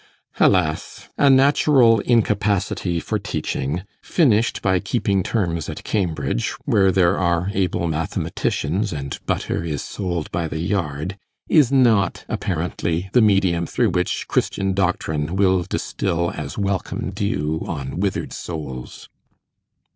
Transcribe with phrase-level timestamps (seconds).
[0.39, 1.09] Alas!
[1.15, 7.87] a natural incapacity for teaching, finished by keeping 'terms' at Cambridge, where there are able
[7.87, 14.27] mathematicians, and butter is sold by the yard, is not apparently the medium through which
[14.27, 19.07] Christian doctrine will distil as welcome dew on withered souls.